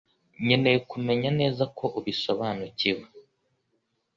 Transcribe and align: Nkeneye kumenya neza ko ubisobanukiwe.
Nkeneye 0.43 0.79
kumenya 0.91 1.29
neza 1.39 1.63
ko 1.77 1.85
ubisobanukiwe. 1.99 3.05